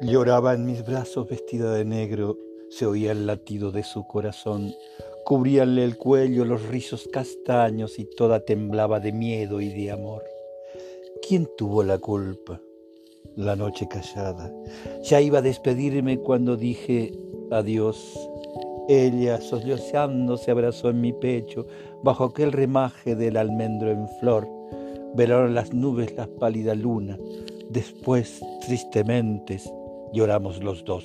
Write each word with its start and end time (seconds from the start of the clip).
Lloraba 0.00 0.54
en 0.54 0.64
mis 0.64 0.84
brazos 0.86 1.28
vestida 1.28 1.74
de 1.74 1.84
negro, 1.84 2.38
se 2.70 2.86
oía 2.86 3.10
el 3.10 3.26
latido 3.26 3.72
de 3.72 3.82
su 3.82 4.06
corazón, 4.06 4.72
cubríanle 5.24 5.82
el 5.82 5.96
cuello 5.96 6.44
los 6.44 6.68
rizos 6.68 7.08
castaños 7.12 7.98
y 7.98 8.04
toda 8.04 8.38
temblaba 8.38 9.00
de 9.00 9.10
miedo 9.10 9.60
y 9.60 9.70
de 9.70 9.90
amor. 9.90 10.22
¿Quién 11.26 11.48
tuvo 11.56 11.82
la 11.82 11.98
culpa? 11.98 12.60
La 13.34 13.56
noche 13.56 13.88
callada. 13.88 14.52
Ya 15.02 15.20
iba 15.20 15.38
a 15.38 15.42
despedirme 15.42 16.18
cuando 16.18 16.56
dije 16.56 17.10
adiós. 17.50 18.16
Ella, 18.88 19.40
sollozando, 19.40 20.36
se 20.36 20.52
abrazó 20.52 20.90
en 20.90 21.00
mi 21.00 21.12
pecho 21.12 21.66
bajo 22.04 22.26
aquel 22.26 22.52
remaje 22.52 23.16
del 23.16 23.36
almendro 23.36 23.90
en 23.90 24.06
flor. 24.20 24.48
Velaron 25.16 25.56
las 25.56 25.74
nubes 25.74 26.14
la 26.14 26.28
pálida 26.28 26.76
luna. 26.76 27.18
Después, 27.68 28.40
tristemente, 28.64 29.60
lloramos 30.12 30.62
los 30.62 30.84
dos. 30.84 31.04